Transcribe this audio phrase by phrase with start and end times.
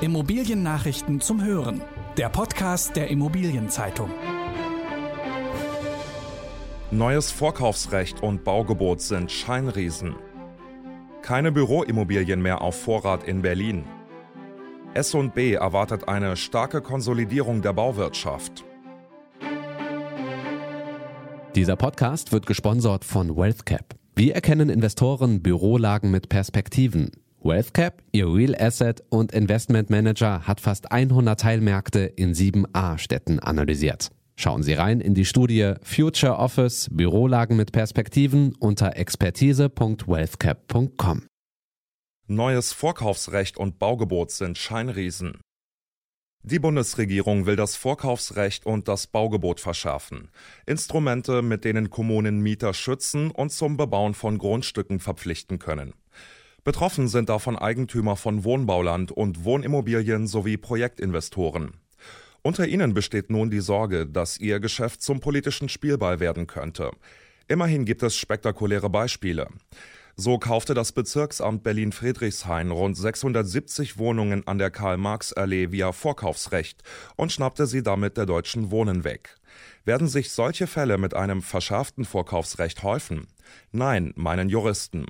[0.00, 1.80] Immobiliennachrichten zum Hören.
[2.16, 4.10] Der Podcast der Immobilienzeitung.
[6.90, 10.16] Neues Vorkaufsrecht und Baugebot sind Scheinriesen.
[11.22, 13.84] Keine Büroimmobilien mehr auf Vorrat in Berlin.
[14.94, 18.64] S&B erwartet eine starke Konsolidierung der Bauwirtschaft.
[21.54, 23.94] Dieser Podcast wird gesponsert von WealthCap.
[24.16, 27.10] Wie erkennen Investoren Bürolagen mit Perspektiven?
[27.44, 34.10] WealthCap, ihr Real Asset und Investment Manager, hat fast 100 Teilmärkte in sieben A-Städten analysiert.
[34.34, 41.26] Schauen Sie rein in die Studie Future Office Bürolagen mit Perspektiven unter expertise.wealthcap.com.
[42.26, 45.42] Neues Vorkaufsrecht und Baugebot sind Scheinriesen.
[46.42, 50.30] Die Bundesregierung will das Vorkaufsrecht und das Baugebot verschärfen.
[50.64, 55.92] Instrumente, mit denen Kommunen Mieter schützen und zum Bebauen von Grundstücken verpflichten können.
[56.64, 61.74] Betroffen sind davon Eigentümer von Wohnbauland und Wohnimmobilien sowie Projektinvestoren.
[62.40, 66.90] Unter ihnen besteht nun die Sorge, dass ihr Geschäft zum politischen Spielball werden könnte.
[67.48, 69.48] Immerhin gibt es spektakuläre Beispiele.
[70.16, 76.84] So kaufte das Bezirksamt Berlin-Friedrichshain rund 670 Wohnungen an der Karl-Marx-Allee via Vorkaufsrecht
[77.16, 79.34] und schnappte sie damit der Deutschen Wohnen weg.
[79.84, 83.26] Werden sich solche Fälle mit einem verschärften Vorkaufsrecht häufen?
[83.72, 85.06] Nein, meinen Juristen.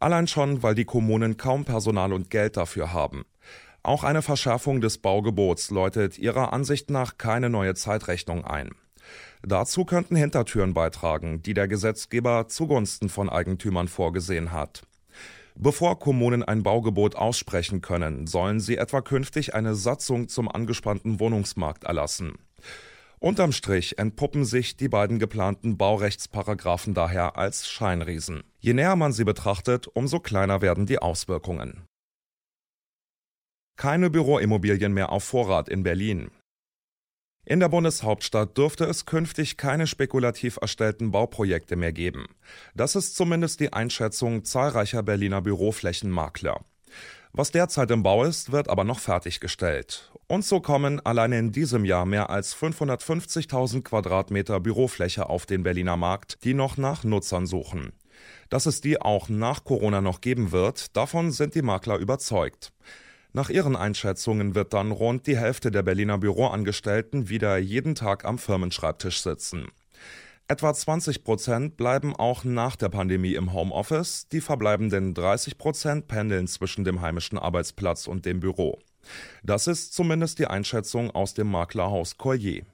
[0.00, 3.26] Allein schon, weil die Kommunen kaum Personal und Geld dafür haben.
[3.82, 8.70] Auch eine Verschärfung des Baugebots läutet ihrer Ansicht nach keine neue Zeitrechnung ein.
[9.42, 14.82] Dazu könnten Hintertüren beitragen, die der Gesetzgeber zugunsten von Eigentümern vorgesehen hat.
[15.54, 21.84] Bevor Kommunen ein Baugebot aussprechen können, sollen sie etwa künftig eine Satzung zum angespannten Wohnungsmarkt
[21.84, 22.34] erlassen.
[23.18, 28.44] Unterm Strich entpuppen sich die beiden geplanten Baurechtsparagraphen daher als Scheinriesen.
[28.60, 31.84] Je näher man sie betrachtet, umso kleiner werden die Auswirkungen.
[33.76, 36.30] Keine Büroimmobilien mehr auf Vorrat in Berlin.
[37.48, 42.26] In der Bundeshauptstadt dürfte es künftig keine spekulativ erstellten Bauprojekte mehr geben.
[42.74, 46.60] Das ist zumindest die Einschätzung zahlreicher Berliner Büroflächenmakler.
[47.32, 50.12] Was derzeit im Bau ist, wird aber noch fertiggestellt.
[50.26, 55.96] Und so kommen alleine in diesem Jahr mehr als 550.000 Quadratmeter Bürofläche auf den Berliner
[55.96, 57.94] Markt, die noch nach Nutzern suchen.
[58.50, 62.74] Dass es die auch nach Corona noch geben wird, davon sind die Makler überzeugt.
[63.32, 68.38] Nach ihren Einschätzungen wird dann rund die Hälfte der Berliner Büroangestellten wieder jeden Tag am
[68.38, 69.68] Firmenschreibtisch sitzen.
[70.50, 76.46] Etwa 20 Prozent bleiben auch nach der Pandemie im Homeoffice, die verbleibenden 30 Prozent pendeln
[76.46, 78.78] zwischen dem heimischen Arbeitsplatz und dem Büro.
[79.42, 82.64] Das ist zumindest die Einschätzung aus dem Maklerhaus Collier.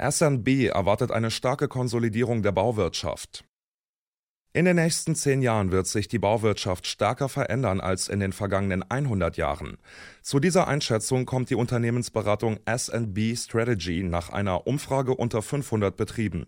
[0.00, 3.44] SNB erwartet eine starke Konsolidierung der Bauwirtschaft.
[4.52, 8.82] In den nächsten zehn Jahren wird sich die Bauwirtschaft stärker verändern als in den vergangenen
[8.82, 9.78] 100 Jahren.
[10.22, 16.46] Zu dieser Einschätzung kommt die Unternehmensberatung SB Strategy nach einer Umfrage unter 500 Betrieben.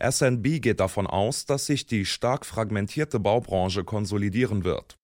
[0.00, 4.96] SNB geht davon aus, dass sich die stark fragmentierte Baubranche konsolidieren wird.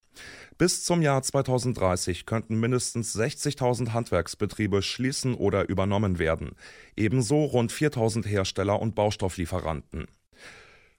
[0.58, 6.56] Bis zum Jahr 2030 könnten mindestens 60.000 Handwerksbetriebe schließen oder übernommen werden,
[6.97, 10.08] ebenso rund 4.000 Hersteller und Baustofflieferanten.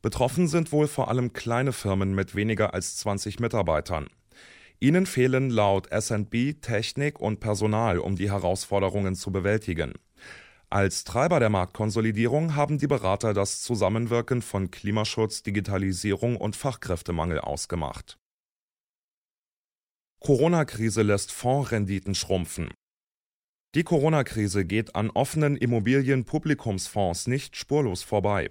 [0.08, 4.08] Betroffen sind wohl vor allem kleine Firmen mit weniger als 20 Mitarbeitern.
[4.80, 9.92] Ihnen fehlen laut SB Technik und Personal, um die Herausforderungen zu bewältigen.
[10.70, 18.18] Als Treiber der Marktkonsolidierung haben die Berater das Zusammenwirken von Klimaschutz, Digitalisierung und Fachkräftemangel ausgemacht.
[20.22, 22.70] Corona-Krise lässt Fondsrenditen schrumpfen.
[23.76, 28.50] Die Corona-Krise geht an offenen Immobilien-Publikumsfonds nicht spurlos vorbei.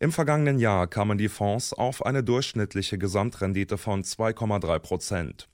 [0.00, 5.48] Im vergangenen Jahr kamen die Fonds auf eine durchschnittliche Gesamtrendite von 2,3 Prozent.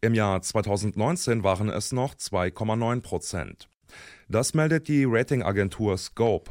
[0.00, 3.68] Im Jahr 2019 waren es noch 2,9 Prozent.
[4.28, 6.50] Das meldet die Ratingagentur Scope.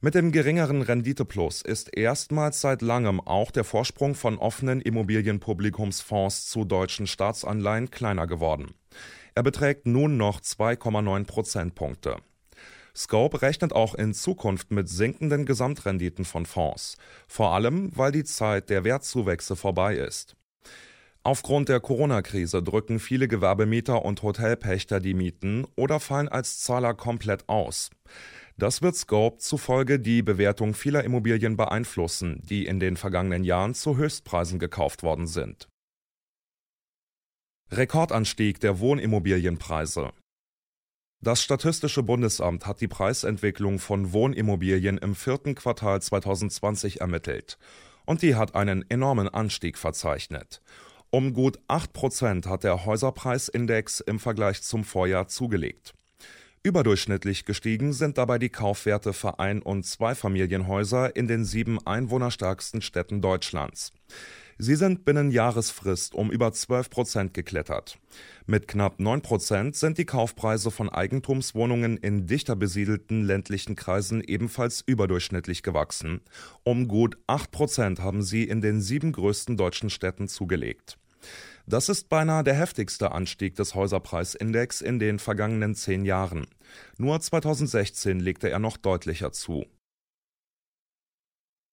[0.00, 6.66] Mit dem geringeren Renditeplus ist erstmals seit langem auch der Vorsprung von offenen Immobilienpublikumsfonds zu
[6.66, 8.74] deutschen Staatsanleihen kleiner geworden.
[9.34, 12.18] Er beträgt nun noch 2,9 Prozentpunkte.
[12.96, 16.96] Scope rechnet auch in Zukunft mit sinkenden Gesamtrenditen von Fonds,
[17.26, 20.36] vor allem weil die Zeit der Wertzuwächse vorbei ist.
[21.26, 27.48] Aufgrund der Corona-Krise drücken viele Gewerbemieter und Hotelpächter die Mieten oder fallen als Zahler komplett
[27.48, 27.90] aus.
[28.58, 33.96] Das wird Scope zufolge die Bewertung vieler Immobilien beeinflussen, die in den vergangenen Jahren zu
[33.96, 35.66] Höchstpreisen gekauft worden sind.
[37.70, 40.12] Rekordanstieg der Wohnimmobilienpreise.
[41.24, 47.56] Das Statistische Bundesamt hat die Preisentwicklung von Wohnimmobilien im vierten Quartal 2020 ermittelt.
[48.04, 50.60] Und die hat einen enormen Anstieg verzeichnet.
[51.08, 55.94] Um gut 8% hat der Häuserpreisindex im Vergleich zum Vorjahr zugelegt.
[56.62, 63.22] Überdurchschnittlich gestiegen sind dabei die Kaufwerte für Ein- und Zweifamilienhäuser in den sieben einwohnerstärksten Städten
[63.22, 63.92] Deutschlands.
[64.58, 67.98] Sie sind binnen Jahresfrist um über 12 Prozent geklettert.
[68.46, 74.82] Mit knapp 9 Prozent sind die Kaufpreise von Eigentumswohnungen in dichter besiedelten ländlichen Kreisen ebenfalls
[74.86, 76.20] überdurchschnittlich gewachsen.
[76.62, 80.98] Um gut 8 Prozent haben sie in den sieben größten deutschen Städten zugelegt.
[81.66, 86.46] Das ist beinahe der heftigste Anstieg des Häuserpreisindex in den vergangenen zehn Jahren.
[86.98, 89.64] Nur 2016 legte er noch deutlicher zu.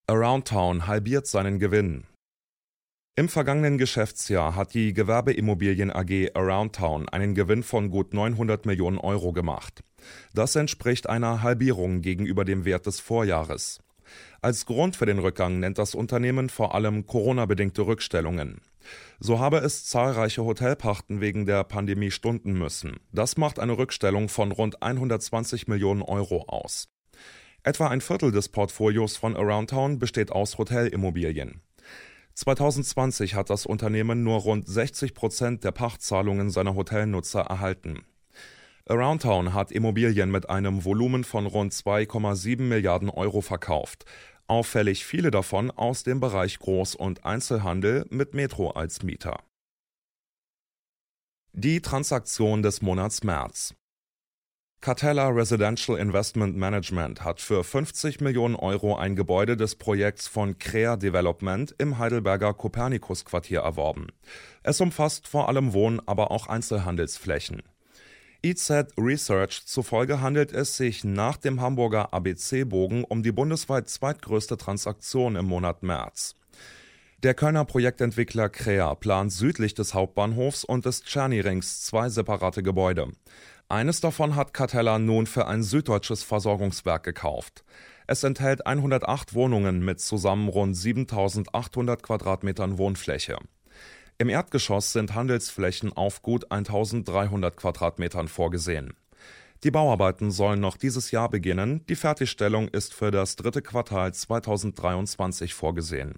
[0.07, 2.06] Aroundtown halbiert seinen Gewinn.
[3.18, 9.34] Im vergangenen Geschäftsjahr hat die Gewerbeimmobilien AG Aroundtown einen Gewinn von gut 900 Millionen Euro
[9.34, 9.84] gemacht.
[10.34, 13.81] Das entspricht einer Halbierung gegenüber dem Wert des Vorjahres.
[14.42, 18.62] Als Grund für den Rückgang nennt das Unternehmen vor allem Corona-bedingte Rückstellungen.
[19.19, 23.02] So habe es zahlreiche Hotelpachten wegen der Pandemie stunden müssen.
[23.12, 26.88] Das macht eine Rückstellung von rund 120 Millionen Euro aus.
[27.64, 31.62] Etwa ein Viertel des Portfolios von Aroundtown besteht aus Hotelimmobilien.
[32.36, 38.04] 2020 hat das Unternehmen nur rund 60 Prozent der Pachtzahlungen seiner Hotelnutzer erhalten.
[38.88, 44.06] Aroundtown hat Immobilien mit einem Volumen von rund 2,7 Milliarden Euro verkauft.
[44.48, 49.39] Auffällig viele davon aus dem Bereich Groß- und Einzelhandel mit Metro als Mieter.
[51.54, 53.75] Die Transaktion des Monats März.
[54.81, 60.98] Catella Residential Investment Management hat für 50 Millionen Euro ein Gebäude des Projekts von Crea
[60.98, 64.07] Development im Heidelberger Kopernikus-Quartier erworben.
[64.63, 67.62] Es umfasst vor allem Wohn-, aber auch Einzelhandelsflächen.
[68.42, 75.36] EZ Research zufolge handelt es sich nach dem Hamburger ABC-Bogen um die bundesweit zweitgrößte Transaktion
[75.36, 76.36] im Monat März.
[77.22, 83.10] Der Kölner Projektentwickler Crea plant südlich des Hauptbahnhofs und des Czerny-Rings zwei separate Gebäude.
[83.71, 87.63] Eines davon hat Catella nun für ein süddeutsches Versorgungswerk gekauft.
[88.06, 93.38] Es enthält 108 Wohnungen mit zusammen rund 7800 Quadratmetern Wohnfläche.
[94.18, 98.94] Im Erdgeschoss sind Handelsflächen auf gut 1300 Quadratmetern vorgesehen.
[99.63, 105.53] Die Bauarbeiten sollen noch dieses Jahr beginnen, die Fertigstellung ist für das dritte Quartal 2023
[105.53, 106.15] vorgesehen.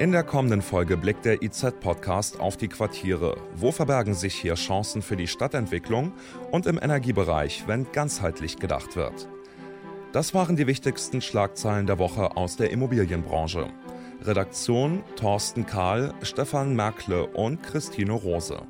[0.00, 3.36] In der kommenden Folge blickt der IZ-Podcast auf die Quartiere.
[3.54, 6.14] Wo verbergen sich hier Chancen für die Stadtentwicklung
[6.50, 9.28] und im Energiebereich, wenn ganzheitlich gedacht wird?
[10.12, 13.66] Das waren die wichtigsten Schlagzeilen der Woche aus der Immobilienbranche.
[14.22, 18.62] Redaktion Thorsten Kahl, Stefan Merkle und Christine Rose.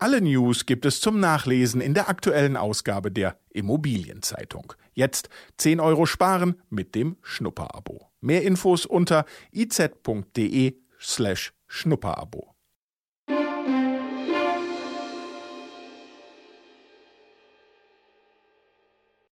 [0.00, 4.72] Alle News gibt es zum Nachlesen in der aktuellen Ausgabe der Immobilienzeitung.
[4.92, 5.28] Jetzt
[5.58, 8.10] 10 Euro sparen mit dem Schnupperabo.
[8.26, 12.55] Mehr Infos unter iz.de slash Schnupperabo.